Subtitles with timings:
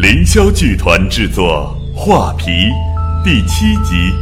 [0.00, 2.44] 凌霄剧团制作《画皮》
[3.24, 4.12] 第七集。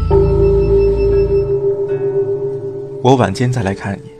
[3.03, 4.11] 我晚间再来看你，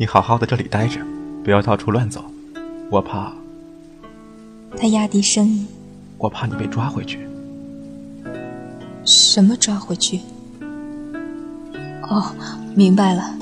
[0.00, 1.00] 你好好的这里待着，
[1.42, 2.22] 不要到处乱走，
[2.90, 3.32] 我怕。
[4.76, 5.66] 他压低声音，
[6.18, 7.26] 我怕你被抓回去。
[9.06, 10.20] 什么抓回去？
[12.10, 12.30] 哦，
[12.74, 13.34] 明白了。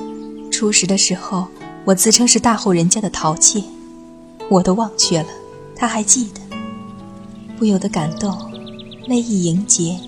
[0.48, 1.48] 初识的时候，
[1.84, 3.61] 我自称是大户人家的陶妾，
[4.48, 5.29] 我都忘却了，
[5.75, 6.44] 他还记得。
[7.57, 8.36] 不由得感动，
[9.07, 9.98] 泪意凝结，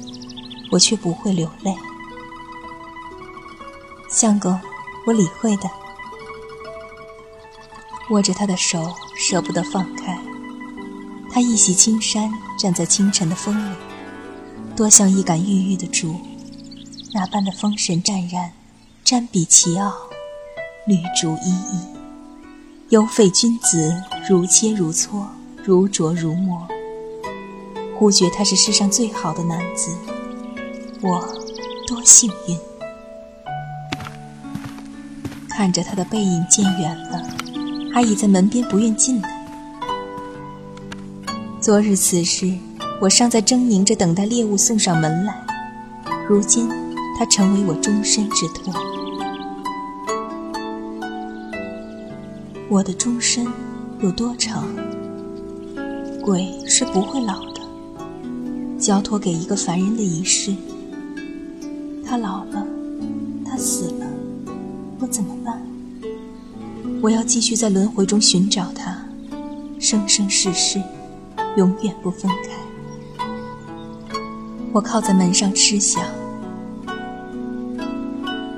[0.72, 1.74] 我却不会流泪。
[4.08, 4.58] 相公，
[5.06, 5.70] 我理会的。
[8.10, 10.18] 握着他的手，舍不得放开。
[11.30, 13.76] 他一袭青衫，站在清晨的风里，
[14.74, 16.16] 多像一杆郁郁的竹，
[17.12, 18.52] 那般的风神湛然，
[19.04, 19.92] 瞻比奇奥，
[20.86, 21.80] 绿竹依依。
[22.90, 25.26] 幽废君子，如切如磋，
[25.64, 26.66] 如琢如磨。
[27.98, 29.90] 忽觉他是世上最好的男子，
[31.00, 31.18] 我
[31.88, 32.58] 多幸运。
[35.48, 37.22] 看着他的背影渐远了，
[37.94, 39.48] 阿姨在门边不愿进来。
[41.58, 42.52] 昨日此时，
[43.00, 45.46] 我尚在狰狞着等待猎物送上门来，
[46.28, 46.68] 如今
[47.18, 48.74] 他成为我终身之托。
[52.68, 53.46] 我的终身
[54.00, 54.64] 有多长？
[56.22, 57.55] 鬼是不会老的。
[58.86, 60.54] 交托给一个凡人的仪式，
[62.06, 62.64] 他老了，
[63.44, 64.06] 他死了，
[65.00, 65.60] 我怎么办？
[67.02, 68.96] 我要继续在轮回中寻找他，
[69.80, 70.80] 生生世世，
[71.56, 73.26] 永远不分开。
[74.72, 76.04] 我靠在门上痴想，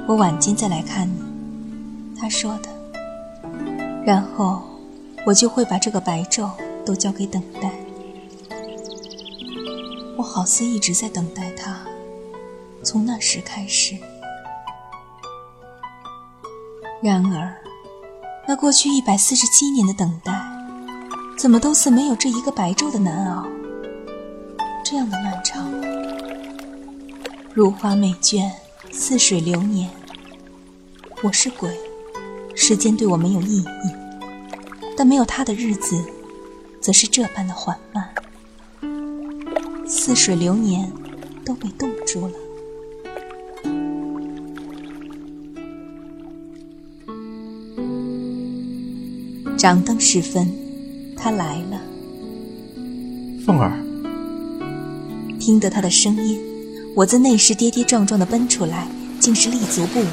[0.06, 1.22] 我晚间再来看你，
[2.20, 2.68] 他说的。
[4.04, 4.60] 然后，
[5.24, 6.50] 我就会把这个白昼
[6.84, 7.72] 都交给等待。
[10.18, 11.78] 我好似一直在等待他，
[12.82, 13.96] 从那时开始。
[17.00, 17.54] 然而，
[18.48, 20.32] 那过去一百四十七年的等待，
[21.38, 23.46] 怎么都似没有这一个白昼的难熬。
[24.84, 25.70] 这样的漫长，
[27.54, 28.50] 如花美眷，
[28.90, 29.88] 似水流年。
[31.22, 31.78] 我是鬼，
[32.56, 33.66] 时间对我没有意义，
[34.96, 36.04] 但没有他的日子，
[36.80, 38.12] 则是这般的缓慢。
[39.88, 40.92] 似水流年，
[41.46, 42.32] 都被冻住了。
[49.56, 50.46] 掌灯时分，
[51.16, 51.80] 他来了。
[53.46, 53.82] 凤儿，
[55.40, 56.38] 听得他的声音，
[56.94, 58.86] 我自内室跌跌撞撞的奔出来，
[59.18, 60.12] 竟是立足不稳。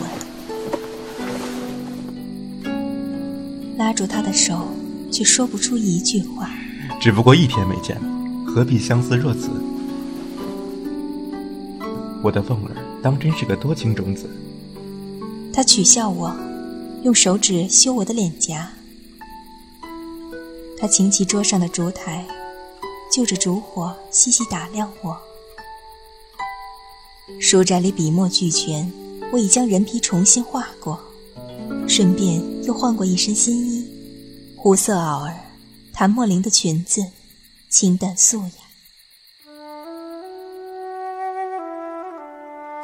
[3.77, 4.69] 拉住他的手，
[5.11, 6.49] 却说不出一句话。
[7.01, 8.03] 只不过一天没见了。
[8.47, 9.49] 何必相思若此？
[12.25, 14.27] 我的凤儿当真是个多情种子。
[15.53, 16.35] 他取笑我，
[17.03, 18.73] 用手指修我的脸颊。
[20.75, 22.25] 他擎起桌上的烛台，
[23.13, 25.15] 就着烛火细细打量我。
[27.39, 28.91] 书斋里笔墨俱全，
[29.31, 30.99] 我已将人皮重新画过，
[31.87, 33.85] 顺便又换过一身新衣，
[34.57, 35.35] 湖色袄儿，
[35.93, 37.05] 谭墨林的裙子。
[37.69, 38.64] 清淡素雅。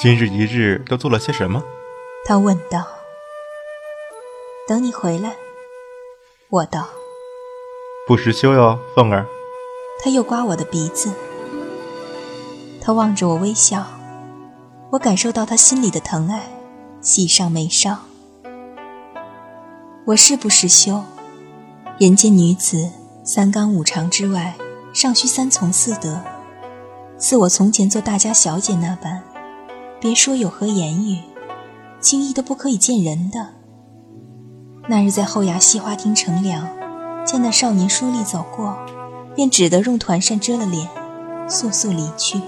[0.02, 1.64] 今日一日都做了些什么？
[2.26, 2.88] 他问道。
[4.68, 5.36] 等你回来，
[6.50, 6.88] 我道。
[8.08, 9.28] 不时休哟，凤儿。
[10.04, 11.14] 他又刮我的鼻子。
[12.82, 13.86] 他望着我微笑，
[14.90, 16.50] 我感受到他心里的疼爱，
[17.00, 17.96] 喜上眉梢。
[20.08, 21.04] 我是不是休？
[22.00, 22.90] 人间女子
[23.24, 24.56] 三纲五常之外。
[24.94, 26.20] 尚需三从四德，
[27.20, 29.24] 似我从前做大家小姐那般，
[30.02, 31.20] 别说有何言语，
[32.00, 33.50] 轻易都不可以见人的。
[34.90, 36.68] 那日在后衙西花厅乘凉，
[37.24, 38.76] 见那少年书吏走过，
[39.36, 40.90] 便只得用团扇遮了脸，
[41.48, 42.42] 速速离去。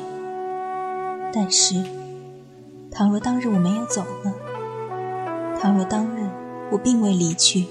[1.31, 1.75] 但是，
[2.89, 4.33] 倘若当日我没有走呢？
[5.61, 6.27] 倘若当日
[6.71, 7.67] 我并未离去，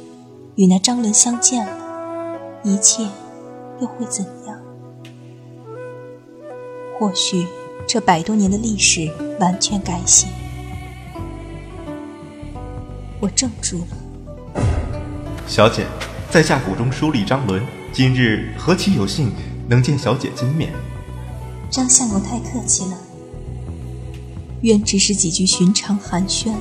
[0.55, 3.09] 与那张伦相见了，一切
[3.81, 4.61] 又会怎样？
[7.01, 7.49] 或许，
[7.87, 10.27] 这百多年的历史完全改写。
[13.21, 14.63] 我怔住了。
[15.47, 15.87] 小姐，
[16.31, 17.63] 在下谷中书吏张伦，
[17.93, 19.31] 今日何其有幸
[19.69, 20.73] 能见小姐金面。
[21.71, 22.97] 张相公太客气了，
[24.63, 26.53] 原只是几句寻常寒暄。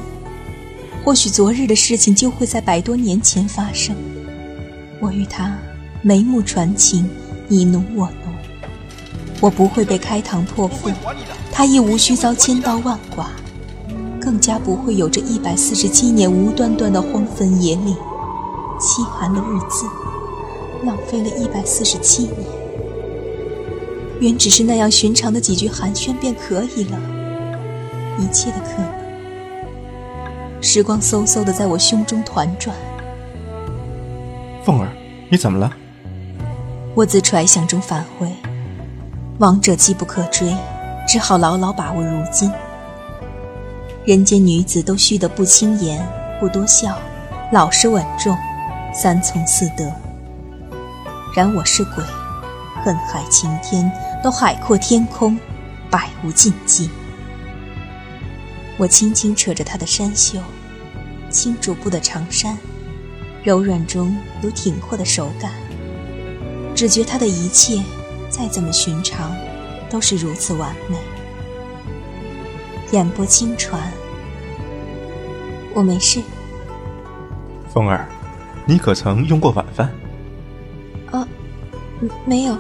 [1.04, 3.96] 或许昨日的事情就会在百多年前发生。
[5.00, 5.58] 我与他
[6.04, 7.10] 眉目传情，
[7.48, 8.21] 你侬我侬。
[9.42, 10.92] 我不会被开膛破腹，
[11.52, 13.26] 他亦无需遭千刀万剐，
[14.22, 17.98] 更加不会有这一百四十七年无端端的荒坟野岭、
[18.80, 19.88] 凄寒的日子，
[20.84, 22.36] 浪费了一百四十七年。
[24.20, 27.00] 原只是那样寻常的几句寒暄便可以了，
[28.20, 30.62] 一切的可能。
[30.62, 32.76] 时光嗖嗖的在我胸中团转。
[34.64, 34.90] 凤儿，
[35.32, 35.74] 你怎么了？
[36.94, 38.32] 我自揣想中返回，
[39.42, 40.56] 王者机不可追，
[41.08, 42.52] 只好牢牢把握如今。
[44.06, 46.08] 人间女子都须得不轻言，
[46.40, 46.96] 不多笑，
[47.52, 48.38] 老实稳重，
[48.94, 49.92] 三从四德。
[51.36, 52.04] 然我是鬼，
[52.84, 53.92] 恨海晴天，
[54.24, 55.36] 都海阔天空，
[55.90, 56.92] 百无禁忌。
[58.78, 60.38] 我轻轻扯着她的衫袖，
[61.32, 62.56] 轻逐步的长衫，
[63.44, 65.52] 柔软中有挺阔的手感。
[66.76, 67.82] 只觉她的一切，
[68.32, 69.36] 再怎么寻常，
[69.90, 70.98] 都是如此完美。
[72.92, 73.92] 眼波轻传，
[75.76, 76.22] 我没事。
[77.74, 78.08] 风儿，
[78.66, 79.92] 你可曾用过晚饭？
[81.12, 81.28] 啊，
[82.26, 82.58] 没有。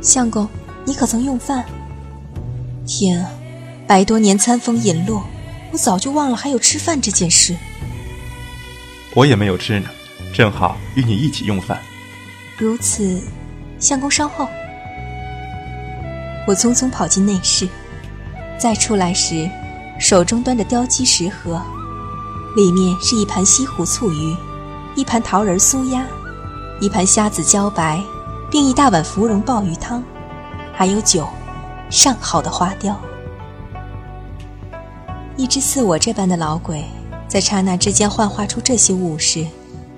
[0.00, 0.48] 相公，
[0.84, 1.64] 你可曾用饭？
[2.86, 3.28] 天啊，
[3.86, 5.24] 百多年餐风饮落。
[5.72, 7.54] 我早就忘了还有吃饭这件事。
[9.14, 9.90] 我也没有吃呢，
[10.32, 11.78] 正好与你一起用饭。
[12.56, 13.20] 如此，
[13.78, 14.48] 相公稍后。
[16.48, 17.68] 我匆匆跑进内室，
[18.58, 19.50] 再出来时，
[20.00, 21.60] 手中端着雕鸡食盒，
[22.56, 24.34] 里面是一盘西湖醋鱼，
[24.96, 26.06] 一盘桃仁酥鸭，
[26.80, 28.02] 一盘虾子茭白，
[28.50, 30.02] 并一大碗芙蓉鲍鱼汤，
[30.72, 31.28] 还有酒，
[31.90, 32.98] 上好的花雕。
[35.36, 36.82] 一只似我这般的老鬼，
[37.28, 39.44] 在刹那之间幻化出这些物事，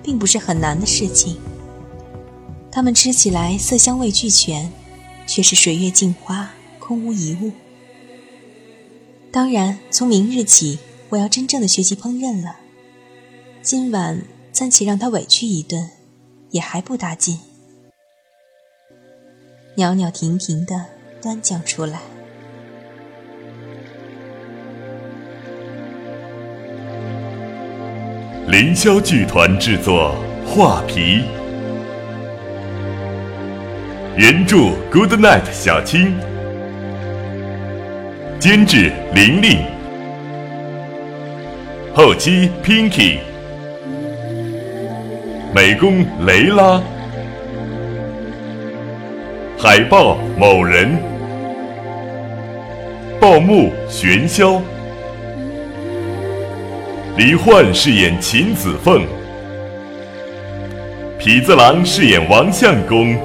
[0.03, 1.37] 并不是很难的事情。
[2.73, 4.73] 它们吃起来色香味俱全，
[5.31, 6.51] 却是水月镜花，
[6.81, 7.53] 空无一物。
[9.31, 12.57] 当然，从明日起，我要真正的学习烹饪了。
[13.63, 15.89] 今晚暂且让他委屈一顿，
[16.51, 17.39] 也还不打紧。
[19.77, 20.87] 袅袅婷婷的
[21.23, 22.01] 端将出来。
[28.49, 30.13] 凌霄剧团制作
[30.49, 31.21] 《画皮》，
[34.21, 36.15] 原著 Good Night 小青，
[38.39, 39.61] 监制玲玲，
[41.95, 43.21] 后期 Pinky，
[45.55, 46.83] 美工雷拉，
[49.57, 50.99] 海报某人，
[53.19, 54.61] 报幕玄霄。
[57.17, 59.03] 李焕饰演秦子凤，
[61.19, 63.17] 痞子郎饰演王相公。